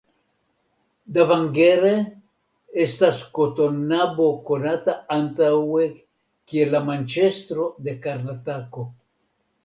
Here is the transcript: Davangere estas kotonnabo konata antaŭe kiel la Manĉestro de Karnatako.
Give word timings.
Davangere 1.17 1.89
estas 2.85 3.19
kotonnabo 3.35 4.29
konata 4.47 4.95
antaŭe 5.17 5.85
kiel 6.53 6.73
la 6.77 6.81
Manĉestro 6.89 7.67
de 7.89 7.95
Karnatako. 8.07 8.87